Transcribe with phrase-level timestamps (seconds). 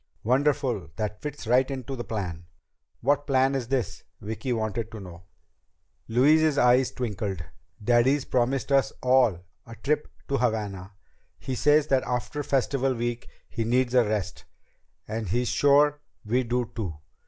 [0.23, 0.89] "Wonderful!
[0.95, 2.47] That fits right into the plan!"
[3.01, 5.25] "What plan is this?" Vicki wanted to know.
[6.07, 7.43] Louise's eyes twinkled.
[7.83, 10.93] "Daddy's promised us all a trip to Havana.
[11.37, 14.45] He says that after Festival Week he needs a rest,
[15.07, 16.97] and he's sure we do too.